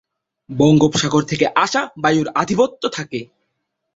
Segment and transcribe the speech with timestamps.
[0.49, 3.19] বঙ্গোপসাগর থেকে আসা বায়ুর আধিপত্য থাকে।